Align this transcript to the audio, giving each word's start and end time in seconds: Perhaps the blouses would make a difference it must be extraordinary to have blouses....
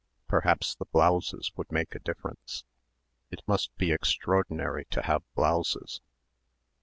Perhaps 0.27 0.73
the 0.73 0.85
blouses 0.85 1.51
would 1.55 1.71
make 1.71 1.93
a 1.93 1.99
difference 1.99 2.63
it 3.29 3.43
must 3.45 3.71
be 3.77 3.91
extraordinary 3.91 4.85
to 4.85 5.03
have 5.03 5.21
blouses.... 5.35 6.01